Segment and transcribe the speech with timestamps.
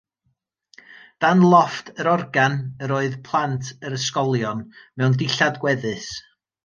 [1.25, 2.57] Dan lofft yr organ
[2.87, 4.65] yr oedd plant yr ysgolion,
[5.03, 6.09] mewn dillad gweddus.